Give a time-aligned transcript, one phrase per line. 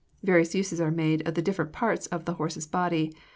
[0.23, 3.13] Various uses are made of the different parts of a horse's body.